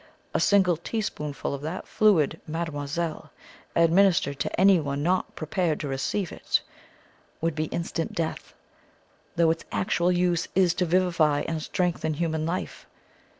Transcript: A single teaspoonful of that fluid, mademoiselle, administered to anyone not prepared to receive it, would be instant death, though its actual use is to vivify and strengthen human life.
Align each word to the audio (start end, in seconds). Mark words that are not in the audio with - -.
A 0.33 0.39
single 0.39 0.77
teaspoonful 0.77 1.53
of 1.53 1.61
that 1.61 1.87
fluid, 1.87 2.41
mademoiselle, 2.47 3.29
administered 3.75 4.39
to 4.39 4.59
anyone 4.59 5.03
not 5.03 5.35
prepared 5.35 5.79
to 5.81 5.87
receive 5.87 6.31
it, 6.31 6.63
would 7.39 7.53
be 7.53 7.65
instant 7.65 8.13
death, 8.15 8.55
though 9.35 9.51
its 9.51 9.65
actual 9.71 10.11
use 10.11 10.47
is 10.55 10.73
to 10.73 10.87
vivify 10.87 11.41
and 11.41 11.61
strengthen 11.61 12.15
human 12.15 12.47
life. 12.47 12.87